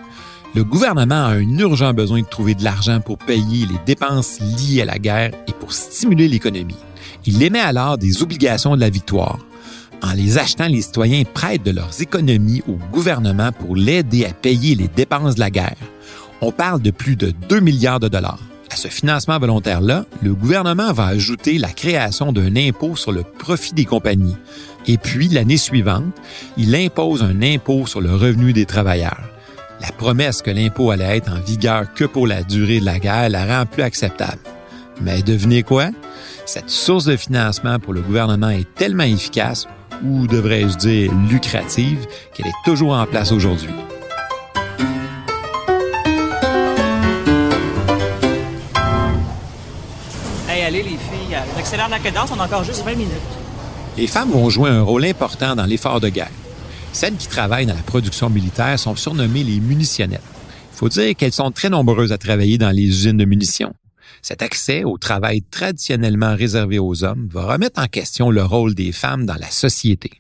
Le 0.57 0.65
gouvernement 0.65 1.27
a 1.27 1.35
un 1.35 1.59
urgent 1.59 1.95
besoin 1.95 2.21
de 2.21 2.27
trouver 2.27 2.55
de 2.55 2.65
l'argent 2.65 3.01
pour 3.01 3.17
payer 3.17 3.67
les 3.67 3.79
dépenses 3.87 4.41
liées 4.41 4.83
à 4.83 4.87
la 4.87 4.99
guerre 4.99 5.31
et 5.49 5.53
pour 5.53 5.73
stimuler 5.73 6.29
l'économie. 6.29 6.77
Il 7.27 7.43
émet 7.43 7.61
alors 7.61 7.97
des 7.97 8.23
obligations 8.23 8.75
de 8.75 8.81
la 8.81 8.91
victoire. 8.91 9.39
En 10.03 10.13
les 10.13 10.37
achetant, 10.37 10.67
les 10.67 10.83
citoyens 10.83 11.23
prêtent 11.33 11.65
de 11.65 11.71
leurs 11.71 12.03
économies 12.03 12.63
au 12.69 12.77
gouvernement 12.93 13.53
pour 13.53 13.77
l'aider 13.77 14.27
à 14.27 14.33
payer 14.33 14.75
les 14.75 14.89
dépenses 14.89 15.37
de 15.37 15.41
la 15.41 15.51
guerre. 15.51 15.77
On 16.41 16.51
parle 16.51 16.83
de 16.83 16.91
plus 16.91 17.17
de 17.17 17.33
2 17.49 17.61
milliards 17.61 18.01
de 18.01 18.09
dollars. 18.09 18.41
À 18.75 18.77
ce 18.77 18.89
financement 18.89 19.39
volontaire-là, 19.39 20.05
le 20.21 20.35
gouvernement 20.35 20.93
va 20.93 21.07
ajouter 21.07 21.59
la 21.59 21.69
création 21.69 22.33
d'un 22.33 22.57
impôt 22.57 22.97
sur 22.97 23.13
le 23.13 23.23
profit 23.23 23.73
des 23.73 23.85
compagnies. 23.85 24.35
Et 24.89 24.99
puis, 24.99 25.29
l'année 25.29 25.59
suivante, 25.59 26.13
il 26.57 26.75
impose 26.75 27.23
un 27.23 27.41
impôt 27.41 27.87
sur 27.87 28.01
le 28.01 28.13
revenu 28.13 28.53
des 28.53 28.67
travailleurs. 28.67 29.31
La 29.81 29.93
promesse 29.93 30.43
que 30.43 30.51
l'impôt 30.51 30.91
allait 30.91 31.19
être 31.19 31.31
en 31.31 31.39
vigueur 31.39 31.95
que 31.95 32.05
pour 32.05 32.27
la 32.27 32.43
durée 32.43 32.81
de 32.81 32.85
la 32.85 32.99
guerre 32.99 33.29
la 33.31 33.47
rend 33.47 33.65
plus 33.65 33.85
acceptable. 33.85 34.43
Mais 35.01 35.23
devinez 35.23 35.63
quoi? 35.63 35.91
Cette 36.45 36.69
source 36.69 37.05
de 37.05 37.15
financement 37.15 37.79
pour 37.79 37.93
le 37.93 38.01
gouvernement 38.01 38.51
est 38.51 38.75
tellement 38.75 39.05
efficace, 39.05 39.69
ou 40.03 40.27
devrais-je 40.27 40.77
dire 40.79 41.13
lucrative, 41.31 42.05
qu'elle 42.35 42.49
est 42.49 42.65
toujours 42.65 42.95
en 42.95 43.07
place 43.07 43.31
aujourd'hui. 43.31 43.71
La 51.91 51.99
cadence, 51.99 52.31
on 52.35 52.41
a 52.41 52.45
encore 52.45 52.65
juste 52.65 52.85
20 52.85 52.95
minutes. 52.95 53.13
Les 53.97 54.07
femmes 54.07 54.31
vont 54.31 54.51
jouer 54.51 54.71
un 54.71 54.83
rôle 54.83 55.05
important 55.05 55.55
dans 55.55 55.67
l'effort 55.67 56.01
de 56.01 56.09
guerre. 56.09 56.31
Celles 56.93 57.17
qui 57.17 57.29
travaillent 57.29 57.67
dans 57.67 57.75
la 57.75 57.83
production 57.83 58.31
militaire 58.31 58.79
sont 58.79 58.97
surnommées 58.97 59.45
les 59.45 59.61
munitionnettes. 59.61 60.23
Il 60.73 60.77
faut 60.77 60.89
dire 60.89 61.15
qu'elles 61.17 61.33
sont 61.33 61.51
très 61.51 61.71
nombreuses 61.71 62.13
à 62.13 62.19
travailler 62.19 62.59
dans 62.59 62.71
les 62.71 62.83
usines 62.85 63.17
de 63.17 63.25
munitions. 63.25 63.75
Cet 64.23 64.43
accès 64.43 64.85
au 64.85 64.97
travail 64.97 65.43
traditionnellement 65.43 66.35
réservé 66.35 66.79
aux 66.79 67.05
hommes 67.05 67.29
va 67.31 67.53
remettre 67.53 67.81
en 67.81 67.87
question 67.87 68.31
le 68.31 68.43
rôle 68.43 68.75
des 68.75 68.93
femmes 68.93 69.27
dans 69.27 69.35
la 69.35 69.51
société. 69.51 70.11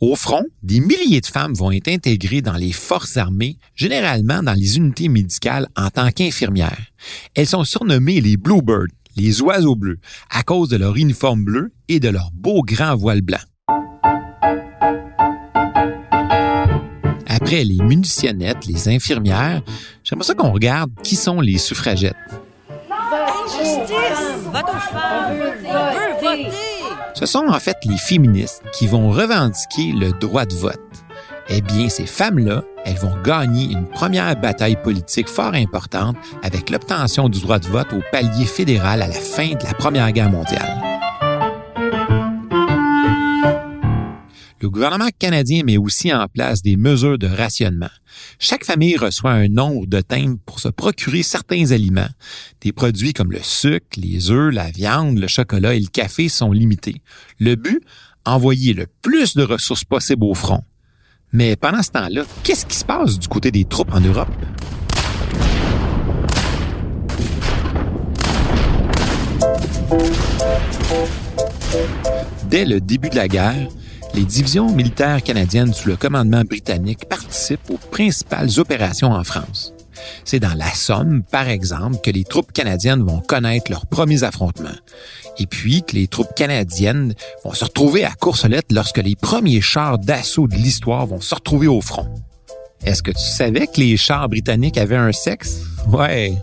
Au 0.00 0.14
front, 0.14 0.44
des 0.62 0.80
milliers 0.80 1.22
de 1.22 1.26
femmes 1.26 1.54
vont 1.54 1.72
être 1.72 1.88
intégrées 1.88 2.42
dans 2.42 2.56
les 2.56 2.72
forces 2.72 3.16
armées, 3.16 3.56
généralement 3.74 4.42
dans 4.42 4.52
les 4.52 4.76
unités 4.76 5.08
médicales 5.08 5.68
en 5.74 5.88
tant 5.88 6.10
qu'infirmières. 6.10 6.92
Elles 7.34 7.46
sont 7.46 7.64
surnommées 7.64 8.20
les 8.20 8.36
Bluebirds, 8.36 8.88
les 9.16 9.42
oiseaux 9.42 9.76
bleus, 9.76 9.98
à 10.30 10.42
cause 10.42 10.68
de 10.68 10.76
leur 10.76 10.96
uniforme 10.96 11.44
bleu 11.44 11.72
et 11.88 12.00
de 12.00 12.08
leur 12.08 12.30
beau 12.32 12.62
grand 12.62 12.94
voile 12.96 13.22
blanc. 13.22 13.38
Après 17.26 17.64
les 17.64 17.82
munitionnettes, 17.82 18.66
les 18.66 18.88
infirmières, 18.88 19.62
j'aimerais 20.02 20.24
ça 20.24 20.34
qu'on 20.34 20.52
regarde 20.52 20.90
qui 21.02 21.16
sont 21.16 21.40
les 21.40 21.58
suffragettes. 21.58 22.16
Ce 27.14 27.26
sont 27.26 27.46
en 27.48 27.60
fait 27.60 27.76
les 27.84 27.98
féministes 27.98 28.62
qui 28.72 28.86
vont 28.86 29.10
revendiquer 29.10 29.92
le 29.92 30.12
droit 30.12 30.44
de 30.44 30.54
vote. 30.54 30.85
Eh 31.48 31.60
bien, 31.60 31.88
ces 31.88 32.06
femmes-là, 32.06 32.64
elles 32.84 32.98
vont 32.98 33.16
gagner 33.22 33.72
une 33.72 33.88
première 33.88 34.34
bataille 34.40 34.76
politique 34.82 35.28
fort 35.28 35.54
importante 35.54 36.16
avec 36.42 36.70
l'obtention 36.70 37.28
du 37.28 37.40
droit 37.40 37.60
de 37.60 37.66
vote 37.66 37.92
au 37.92 38.00
palier 38.10 38.46
fédéral 38.46 39.00
à 39.00 39.06
la 39.06 39.14
fin 39.14 39.50
de 39.50 39.64
la 39.64 39.74
Première 39.74 40.10
Guerre 40.10 40.30
mondiale. 40.30 40.82
Le 44.60 44.70
gouvernement 44.70 45.10
canadien 45.16 45.62
met 45.62 45.76
aussi 45.76 46.12
en 46.12 46.26
place 46.26 46.62
des 46.62 46.76
mesures 46.76 47.18
de 47.18 47.28
rationnement. 47.28 47.90
Chaque 48.40 48.64
famille 48.64 48.96
reçoit 48.96 49.30
un 49.30 49.48
nombre 49.48 49.86
de 49.86 50.00
timbres 50.00 50.38
pour 50.44 50.58
se 50.58 50.68
procurer 50.68 51.22
certains 51.22 51.70
aliments. 51.70 52.08
Des 52.62 52.72
produits 52.72 53.12
comme 53.12 53.30
le 53.30 53.42
sucre, 53.42 53.86
les 53.96 54.32
œufs, 54.32 54.52
la 54.52 54.70
viande, 54.70 55.18
le 55.18 55.28
chocolat 55.28 55.74
et 55.74 55.80
le 55.80 55.86
café 55.86 56.28
sont 56.28 56.50
limités. 56.50 57.02
Le 57.38 57.54
but, 57.54 57.80
envoyer 58.24 58.72
le 58.72 58.86
plus 59.02 59.36
de 59.36 59.44
ressources 59.44 59.84
possible 59.84 60.24
au 60.24 60.34
front. 60.34 60.64
Mais 61.32 61.56
pendant 61.56 61.82
ce 61.82 61.90
temps-là, 61.90 62.22
qu'est-ce 62.42 62.66
qui 62.66 62.76
se 62.76 62.84
passe 62.84 63.18
du 63.18 63.28
côté 63.28 63.50
des 63.50 63.64
troupes 63.64 63.92
en 63.92 64.00
Europe? 64.00 64.28
Dès 72.48 72.64
le 72.64 72.80
début 72.80 73.10
de 73.10 73.16
la 73.16 73.28
guerre, 73.28 73.68
les 74.14 74.24
divisions 74.24 74.70
militaires 74.70 75.22
canadiennes 75.22 75.74
sous 75.74 75.88
le 75.88 75.96
commandement 75.96 76.42
britannique 76.42 77.08
participent 77.08 77.70
aux 77.70 77.76
principales 77.76 78.58
opérations 78.58 79.12
en 79.12 79.24
France. 79.24 79.74
C'est 80.24 80.40
dans 80.40 80.54
la 80.54 80.72
Somme, 80.72 81.22
par 81.22 81.48
exemple, 81.48 81.98
que 82.02 82.10
les 82.10 82.24
troupes 82.24 82.52
canadiennes 82.52 83.02
vont 83.02 83.20
connaître 83.20 83.70
leurs 83.70 83.86
premiers 83.86 84.22
affrontements. 84.22 84.68
Et 85.38 85.46
puis 85.46 85.82
que 85.82 85.94
les 85.94 86.06
troupes 86.06 86.34
canadiennes 86.34 87.14
vont 87.44 87.52
se 87.52 87.64
retrouver 87.64 88.04
à 88.04 88.12
Courcelette 88.12 88.72
lorsque 88.72 88.98
les 88.98 89.16
premiers 89.16 89.60
chars 89.60 89.98
d'assaut 89.98 90.48
de 90.48 90.54
l'histoire 90.54 91.06
vont 91.06 91.20
se 91.20 91.34
retrouver 91.34 91.66
au 91.66 91.80
front. 91.80 92.06
Est-ce 92.84 93.02
que 93.02 93.10
tu 93.10 93.22
savais 93.22 93.66
que 93.66 93.80
les 93.80 93.96
chars 93.96 94.28
britanniques 94.28 94.78
avaient 94.78 94.96
un 94.96 95.12
sexe? 95.12 95.62
Ouais, 95.88 96.34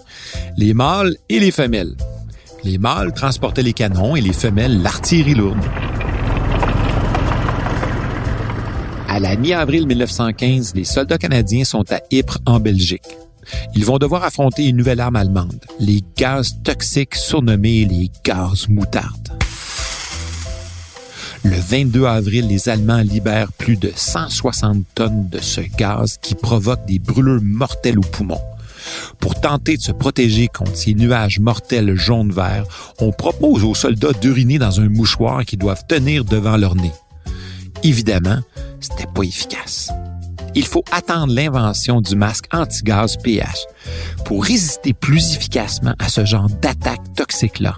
les 0.58 0.74
mâles 0.74 1.16
et 1.30 1.40
les 1.40 1.52
femelles. 1.52 1.96
Les 2.64 2.78
mâles 2.78 3.14
transportaient 3.14 3.64
les 3.64 3.74
canons 3.74 4.16
et 4.16 4.22
les 4.22 4.34
femelles 4.34 4.82
l'artillerie 4.82 5.36
lourde. 5.36 5.60
À 9.08 9.20
la 9.20 9.36
mi-avril 9.36 9.86
1915, 9.86 10.74
les 10.76 10.86
soldats 10.86 11.18
canadiens 11.18 11.66
sont 11.66 11.86
à 11.92 12.00
Ypres, 12.10 12.40
en 12.46 12.60
Belgique. 12.60 13.18
Ils 13.76 13.86
vont 13.86 13.98
devoir 13.98 14.24
affronter 14.24 14.68
une 14.68 14.78
nouvelle 14.78 15.00
arme 15.00 15.16
allemande, 15.16 15.60
les 15.80 16.02
gaz 16.18 16.58
toxiques 16.64 17.16
surnommés 17.16 17.86
les 17.86 18.10
gaz 18.24 18.68
moutardes. 18.68 19.30
Le 21.44 21.58
22 21.58 22.06
avril, 22.06 22.48
les 22.48 22.70
Allemands 22.70 23.02
libèrent 23.02 23.52
plus 23.52 23.76
de 23.76 23.92
160 23.94 24.86
tonnes 24.96 25.28
de 25.30 25.40
ce 25.40 25.62
gaz 25.78 26.18
qui 26.22 26.36
provoque 26.36 26.86
des 26.86 27.00
brûlures 27.00 27.42
mortelles 27.42 28.00
aux 28.00 28.02
poumons. 28.02 28.40
Pour 29.20 29.40
tenter 29.40 29.78
de 29.78 29.82
se 29.82 29.92
protéger 29.92 30.48
contre 30.48 30.76
ces 30.76 30.94
nuages 30.94 31.40
mortels 31.40 31.96
jaune-vert, 31.96 32.64
on 33.00 33.12
propose 33.12 33.64
aux 33.64 33.76
soldats 33.76 34.14
d'uriner 34.14 34.58
dans 34.58 34.80
un 34.80 34.90
mouchoir 34.90 35.44
qu'ils 35.46 35.60
doivent 35.60 35.86
tenir 35.88 36.24
devant 36.24 36.58
leur 36.58 36.76
nez. 36.76 36.92
Évidemment, 37.84 38.40
c'était 38.80 39.08
pas 39.14 39.24
efficace. 39.24 39.92
Il 40.56 40.66
faut 40.66 40.84
attendre 40.92 41.34
l'invention 41.34 42.00
du 42.00 42.16
masque 42.16 42.46
anti-gaz 42.52 43.18
pH 43.18 43.66
pour 44.26 44.44
résister 44.44 44.94
plus 44.94 45.36
efficacement 45.36 45.96
à 46.00 46.10
ce 46.10 46.26
genre 46.26 46.48
d'attaque 46.48 47.14
toxique-là. 47.16 47.78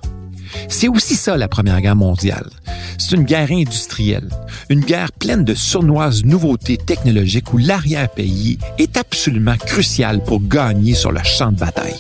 C'est 0.68 0.88
aussi 0.88 1.16
ça 1.16 1.38
la 1.38 1.48
Première 1.48 1.82
Guerre 1.82 1.96
mondiale. 1.96 2.50
C'est 2.98 3.16
une 3.16 3.24
guerre 3.24 3.52
industrielle, 3.52 4.30
une 4.70 4.82
guerre 4.82 5.12
pleine 5.14 5.44
de 5.44 5.54
sournoises 5.54 6.24
nouveautés 6.24 6.78
technologiques 6.78 7.54
où 7.54 7.58
l'arrière-pays 7.58 8.60
est 8.78 8.98
absolument 8.98 9.58
crucial 9.58 10.24
pour 10.24 10.42
gagner 10.42 10.94
sur 10.94 11.12
le 11.12 11.24
champ 11.24 11.52
de 11.52 11.60
bataille. 11.60 12.00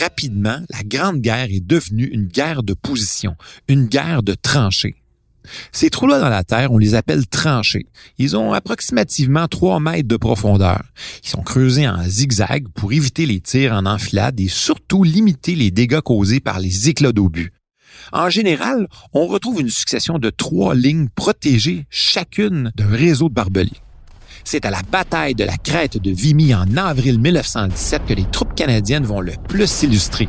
Rapidement, 0.00 0.58
la 0.70 0.82
Grande 0.84 1.20
Guerre 1.20 1.48
est 1.50 1.64
devenue 1.64 2.06
une 2.06 2.26
guerre 2.26 2.62
de 2.62 2.74
position, 2.74 3.34
une 3.68 3.86
guerre 3.86 4.22
de 4.22 4.34
tranchées. 4.34 4.96
Ces 5.72 5.90
trous-là 5.90 6.20
dans 6.20 6.28
la 6.28 6.44
terre, 6.44 6.72
on 6.72 6.78
les 6.78 6.94
appelle 6.94 7.26
tranchées. 7.26 7.86
Ils 8.18 8.36
ont 8.36 8.52
approximativement 8.52 9.48
3 9.48 9.80
mètres 9.80 10.08
de 10.08 10.16
profondeur. 10.16 10.82
Ils 11.22 11.28
sont 11.28 11.42
creusés 11.42 11.88
en 11.88 12.02
zigzag 12.02 12.68
pour 12.74 12.92
éviter 12.92 13.26
les 13.26 13.40
tirs 13.40 13.72
en 13.72 13.86
enfilade 13.86 14.40
et 14.40 14.48
surtout 14.48 15.04
limiter 15.04 15.54
les 15.54 15.70
dégâts 15.70 16.00
causés 16.00 16.40
par 16.40 16.58
les 16.58 16.88
éclats 16.88 17.12
d'obus. 17.12 17.52
En 18.12 18.30
général, 18.30 18.88
on 19.12 19.26
retrouve 19.26 19.60
une 19.60 19.70
succession 19.70 20.18
de 20.18 20.30
trois 20.30 20.74
lignes 20.74 21.08
protégées 21.14 21.86
chacune 21.90 22.70
d'un 22.76 22.88
réseau 22.88 23.28
de 23.28 23.34
barbelés. 23.34 23.70
C'est 24.44 24.64
à 24.64 24.70
la 24.70 24.82
bataille 24.82 25.34
de 25.34 25.44
la 25.44 25.56
crête 25.56 25.98
de 25.98 26.12
Vimy 26.12 26.54
en 26.54 26.76
avril 26.76 27.18
1917 27.18 28.02
que 28.06 28.14
les 28.14 28.26
troupes 28.30 28.54
canadiennes 28.54 29.04
vont 29.04 29.20
le 29.20 29.32
plus 29.48 29.66
s'illustrer. 29.66 30.28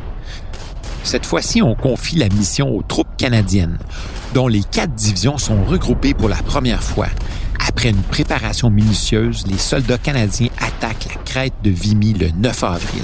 Cette 1.08 1.24
fois-ci, 1.24 1.62
on 1.62 1.74
confie 1.74 2.16
la 2.16 2.28
mission 2.28 2.68
aux 2.68 2.82
troupes 2.82 3.16
canadiennes, 3.16 3.78
dont 4.34 4.46
les 4.46 4.62
quatre 4.62 4.92
divisions 4.92 5.38
sont 5.38 5.64
regroupées 5.64 6.12
pour 6.12 6.28
la 6.28 6.36
première 6.36 6.82
fois. 6.82 7.06
Après 7.66 7.88
une 7.88 8.02
préparation 8.02 8.68
minutieuse, 8.68 9.46
les 9.46 9.56
soldats 9.56 9.96
canadiens 9.96 10.50
attaquent 10.58 11.06
la 11.08 11.22
crête 11.22 11.54
de 11.64 11.70
Vimy 11.70 12.12
le 12.12 12.28
9 12.28 12.62
avril. 12.62 13.02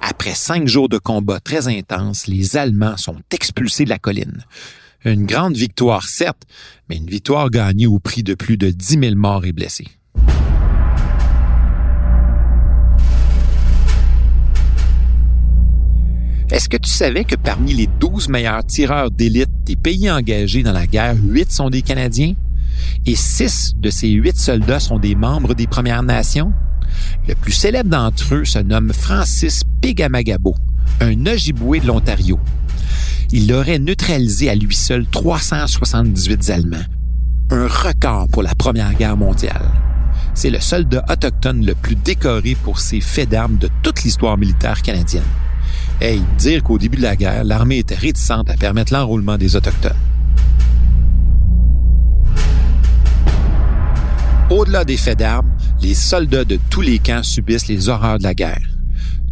Après 0.00 0.32
cinq 0.32 0.66
jours 0.66 0.88
de 0.88 0.96
combat 0.96 1.40
très 1.40 1.68
intenses, 1.68 2.26
les 2.26 2.56
Allemands 2.56 2.96
sont 2.96 3.16
expulsés 3.30 3.84
de 3.84 3.90
la 3.90 3.98
colline. 3.98 4.46
Une 5.04 5.26
grande 5.26 5.58
victoire, 5.58 6.04
certes, 6.04 6.44
mais 6.88 6.96
une 6.96 7.06
victoire 7.06 7.50
gagnée 7.50 7.86
au 7.86 7.98
prix 7.98 8.22
de 8.22 8.32
plus 8.32 8.56
de 8.56 8.70
10 8.70 8.98
000 8.98 9.14
morts 9.14 9.44
et 9.44 9.52
blessés. 9.52 9.88
Est-ce 16.50 16.70
que 16.70 16.78
tu 16.78 16.90
savais 16.90 17.24
que 17.24 17.36
parmi 17.36 17.74
les 17.74 17.86
12 18.00 18.30
meilleurs 18.30 18.64
tireurs 18.64 19.10
d'élite 19.10 19.50
des 19.66 19.76
pays 19.76 20.10
engagés 20.10 20.62
dans 20.62 20.72
la 20.72 20.86
guerre, 20.86 21.14
8 21.22 21.52
sont 21.52 21.68
des 21.68 21.82
Canadiens? 21.82 22.34
Et 23.04 23.16
6 23.16 23.74
de 23.76 23.90
ces 23.90 24.08
8 24.08 24.34
soldats 24.36 24.80
sont 24.80 24.98
des 24.98 25.14
membres 25.14 25.54
des 25.54 25.66
Premières 25.66 26.02
Nations? 26.02 26.54
Le 27.28 27.34
plus 27.34 27.52
célèbre 27.52 27.90
d'entre 27.90 28.34
eux 28.34 28.44
se 28.46 28.60
nomme 28.60 28.94
Francis 28.94 29.62
Pigamagabo, 29.82 30.54
un 31.02 31.26
Ojibwé 31.26 31.80
de 31.80 31.86
l'Ontario. 31.86 32.40
Il 33.30 33.52
aurait 33.52 33.78
neutralisé 33.78 34.48
à 34.48 34.54
lui 34.54 34.74
seul 34.74 35.04
378 35.06 36.48
Allemands, 36.48 36.78
un 37.50 37.66
record 37.66 38.26
pour 38.28 38.42
la 38.42 38.54
Première 38.54 38.94
Guerre 38.94 39.18
mondiale. 39.18 39.70
C'est 40.32 40.50
le 40.50 40.60
soldat 40.60 41.04
autochtone 41.10 41.66
le 41.66 41.74
plus 41.74 41.96
décoré 41.96 42.56
pour 42.62 42.80
ses 42.80 43.02
faits 43.02 43.28
d'armes 43.28 43.58
de 43.58 43.68
toute 43.82 44.02
l'histoire 44.02 44.38
militaire 44.38 44.80
canadienne. 44.80 45.24
Hey, 46.00 46.22
dire 46.38 46.62
qu'au 46.62 46.78
début 46.78 46.96
de 46.96 47.02
la 47.02 47.16
guerre, 47.16 47.42
l'armée 47.42 47.78
était 47.78 47.96
réticente 47.96 48.48
à 48.50 48.54
permettre 48.54 48.92
l'enrôlement 48.92 49.36
des 49.36 49.56
Autochtones. 49.56 49.96
Au-delà 54.48 54.84
des 54.84 54.96
faits 54.96 55.18
d'armes, 55.18 55.50
les 55.82 55.94
soldats 55.94 56.44
de 56.44 56.56
tous 56.70 56.82
les 56.82 57.00
camps 57.00 57.24
subissent 57.24 57.66
les 57.66 57.88
horreurs 57.88 58.18
de 58.18 58.22
la 58.22 58.34
guerre. 58.34 58.62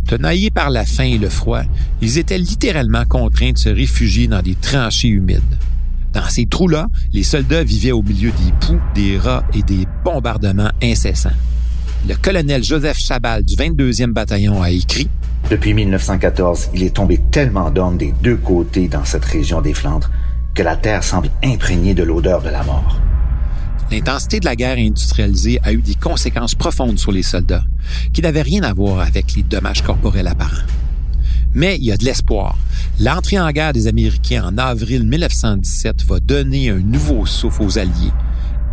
Tenaillés 0.09 0.51
par 0.51 0.71
la 0.71 0.85
faim 0.85 1.05
et 1.05 1.19
le 1.19 1.29
froid, 1.29 1.63
ils 2.03 2.19
étaient 2.19 2.37
littéralement 2.37 3.05
contraints 3.05 3.53
de 3.53 3.59
se 3.59 3.69
réfugier 3.69 4.27
dans 4.27 4.43
des 4.43 4.57
tranchées 4.57 5.09
humides. 5.09 5.43
Dans 6.13 6.29
ces 6.29 6.47
trous-là, 6.47 6.89
les 7.13 7.23
soldats 7.23 7.63
vivaient 7.63 7.93
au 7.93 8.03
milieu 8.03 8.33
des 8.33 8.53
poux, 8.61 8.81
des 8.93 9.19
rats 9.19 9.45
et 9.55 9.63
des 9.63 9.87
bombardements 10.05 10.73
incessants. 10.83 11.31
Le 12.09 12.15
colonel 12.15 12.63
Joseph 12.63 12.99
Chabal 13.01 13.45
du 13.45 13.57
22e 13.57 14.13
bataillon 14.13 14.63
a 14.63 14.71
écrit 14.71 15.09
Depuis 15.51 15.75
1914, 15.75 16.69
il 16.73 16.85
est 16.85 16.95
tombé 16.95 17.21
tellement 17.33 17.69
d'hommes 17.73 17.97
des 17.97 18.15
deux 18.23 18.37
côtés 18.37 18.87
dans 18.87 19.05
cette 19.05 19.25
région 19.25 19.61
des 19.61 19.75
Flandres 19.75 20.09
que 20.55 20.63
la 20.63 20.77
terre 20.77 21.03
semble 21.03 21.31
imprégnée 21.43 21.95
de 21.95 22.05
l'odeur 22.05 22.43
de 22.43 22.49
la 22.49 22.63
mort. 22.63 23.01
L'intensité 23.91 24.39
de 24.39 24.45
la 24.45 24.55
guerre 24.55 24.79
industrialisée 24.79 25.59
a 25.65 25.73
eu 25.73 25.83
des 25.83 25.97
conséquences 25.97 26.55
profondes 26.55 26.99
sur 26.99 27.11
les 27.11 27.25
soldats, 27.25 27.65
qui 28.13 28.23
n'avaient 28.23 28.43
rien 28.43 28.63
à 28.63 28.73
voir 28.73 29.01
avec 29.01 29.35
les 29.35 29.43
dommages 29.43 29.83
corporels 29.83 30.29
apparents. 30.29 30.65
Mais 31.55 31.75
il 31.77 31.87
y 31.87 31.93
a 31.93 31.97
de 31.97 32.05
l'espoir. 32.05 32.57
L'entrée 33.01 33.41
en 33.41 33.51
guerre 33.51 33.73
des 33.73 33.89
Américains 33.89 34.45
en 34.45 34.59
avril 34.59 35.05
1917 35.05 36.05
va 36.05 36.21
donner 36.21 36.71
un 36.71 36.79
nouveau 36.79 37.27
souffle 37.27 37.63
aux 37.63 37.79
Alliés 37.79 38.13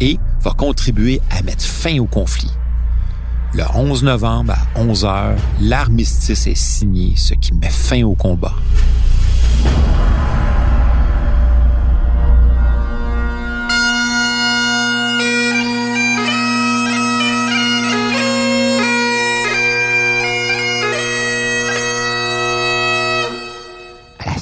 et 0.01 0.19
va 0.43 0.51
contribuer 0.51 1.19
à 1.31 1.41
mettre 1.41 1.63
fin 1.63 1.97
au 1.97 2.05
conflit. 2.05 2.51
Le 3.55 3.63
11 3.75 4.01
novembre 4.03 4.53
à 4.53 4.79
11 4.79 5.05
heures, 5.05 5.35
l'armistice 5.61 6.47
est 6.47 6.57
signé, 6.57 7.13
ce 7.15 7.35
qui 7.35 7.53
met 7.53 7.69
fin 7.69 8.01
au 8.01 8.15
combat. 8.15 8.55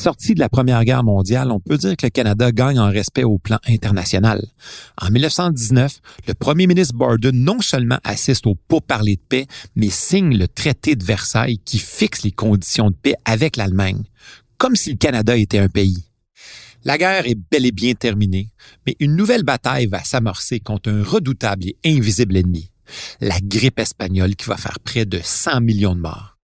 Sortie 0.01 0.33
de 0.33 0.39
la 0.39 0.49
Première 0.49 0.83
Guerre 0.83 1.03
mondiale, 1.03 1.51
on 1.51 1.59
peut 1.59 1.77
dire 1.77 1.95
que 1.95 2.07
le 2.07 2.09
Canada 2.09 2.51
gagne 2.51 2.79
en 2.79 2.89
respect 2.89 3.23
au 3.23 3.37
plan 3.37 3.59
international. 3.67 4.43
En 4.99 5.11
1919, 5.11 5.99
le 6.27 6.33
premier 6.33 6.65
ministre 6.65 6.95
Borden 6.95 7.35
non 7.35 7.61
seulement 7.61 7.99
assiste 8.03 8.47
au 8.47 8.55
pourparlers 8.67 9.17
de 9.17 9.21
paix, 9.21 9.45
mais 9.75 9.91
signe 9.91 10.35
le 10.35 10.47
traité 10.47 10.95
de 10.95 11.05
Versailles 11.05 11.59
qui 11.59 11.77
fixe 11.77 12.23
les 12.23 12.31
conditions 12.31 12.89
de 12.89 12.95
paix 12.95 13.13
avec 13.25 13.57
l'Allemagne, 13.57 14.01
comme 14.57 14.75
si 14.75 14.89
le 14.89 14.97
Canada 14.97 15.37
était 15.37 15.59
un 15.59 15.69
pays. 15.69 16.03
La 16.83 16.97
guerre 16.97 17.27
est 17.27 17.37
bel 17.51 17.67
et 17.67 17.71
bien 17.71 17.93
terminée, 17.93 18.51
mais 18.87 18.95
une 18.99 19.15
nouvelle 19.15 19.43
bataille 19.43 19.85
va 19.85 20.03
s'amorcer 20.03 20.59
contre 20.59 20.89
un 20.89 21.03
redoutable 21.03 21.65
et 21.65 21.77
invisible 21.85 22.37
ennemi, 22.37 22.71
la 23.19 23.39
grippe 23.39 23.77
espagnole 23.77 24.35
qui 24.35 24.47
va 24.47 24.57
faire 24.57 24.79
près 24.79 25.05
de 25.05 25.19
100 25.23 25.61
millions 25.61 25.93
de 25.93 26.01
morts. 26.01 26.39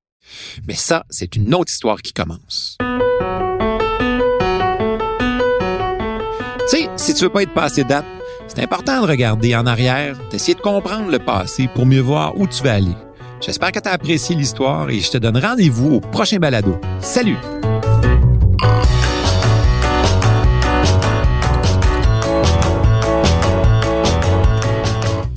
Mais 0.68 0.76
ça, 0.76 1.06
c'est 1.10 1.36
une 1.36 1.56
autre 1.56 1.72
histoire 1.72 2.04
qui 2.04 2.14
commence. 2.14 2.78
Si 7.08 7.14
tu 7.14 7.24
veux 7.24 7.30
pas 7.30 7.44
être 7.44 7.54
passé 7.54 7.86
date, 7.86 8.04
c'est 8.50 8.62
important 8.62 9.02
de 9.02 9.08
regarder 9.08 9.56
en 9.56 9.66
arrière, 9.66 10.18
d'essayer 10.30 10.56
de 10.56 10.60
comprendre 10.60 11.10
le 11.10 11.20
passé 11.20 11.70
pour 11.74 11.86
mieux 11.86 12.02
voir 12.02 12.38
où 12.38 12.46
tu 12.48 12.62
vas 12.64 12.74
aller. 12.74 12.96
J'espère 13.40 13.72
que 13.72 13.80
tu 13.80 13.88
as 13.88 13.94
apprécié 13.94 14.36
l'histoire 14.36 14.90
et 14.90 15.00
je 15.00 15.12
te 15.12 15.18
donne 15.18 15.38
rendez-vous 15.38 15.96
au 15.96 16.00
prochain 16.02 16.36
balado. 16.36 16.78
Salut! 17.00 17.38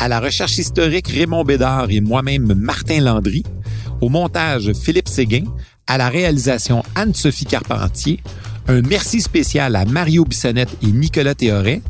À 0.01 0.09
la 0.09 0.19
recherche 0.19 0.59
historique, 0.59 1.07
Raymond 1.07 1.45
Bédard 1.45 1.87
et 1.91 2.01
moi-même 2.01 2.53
Martin 2.55 3.01
Landry. 3.01 3.45
Au 4.01 4.09
montage, 4.09 4.73
Philippe 4.73 5.09
Séguin. 5.09 5.45
À 5.87 5.99
la 5.99 6.09
réalisation, 6.09 6.83
Anne-Sophie 6.97 7.45
Carpentier. 7.45 8.21
Un 8.71 8.83
merci 8.83 9.21
spécial 9.21 9.75
à 9.75 9.85
Mario 9.85 10.25
Bissonnette 10.25 10.77
et 10.81 10.87
Nicolas 10.87 11.35
Théoret. 11.35 11.83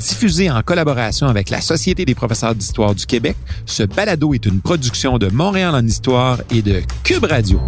Diffusé 0.00 0.50
en 0.50 0.62
collaboration 0.62 1.28
avec 1.28 1.48
la 1.48 1.60
Société 1.60 2.04
des 2.04 2.16
professeurs 2.16 2.56
d'histoire 2.56 2.92
du 2.92 3.06
Québec, 3.06 3.36
ce 3.66 3.84
balado 3.84 4.34
est 4.34 4.44
une 4.44 4.60
production 4.60 5.18
de 5.18 5.28
Montréal 5.28 5.76
en 5.76 5.86
histoire 5.86 6.40
et 6.50 6.60
de 6.60 6.82
Cube 7.04 7.22
Radio. 7.22 7.60